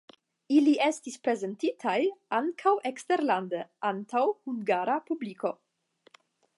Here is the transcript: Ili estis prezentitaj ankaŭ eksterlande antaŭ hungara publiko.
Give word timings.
Ili 0.59 0.71
estis 0.85 1.17
prezentitaj 1.27 1.93
ankaŭ 2.39 2.73
eksterlande 2.93 3.61
antaŭ 3.93 4.27
hungara 4.33 5.01
publiko. 5.11 5.55